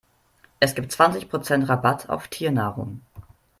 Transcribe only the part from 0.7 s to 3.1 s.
gibt zwanzig Prozent Rabatt auf Tiernahrung.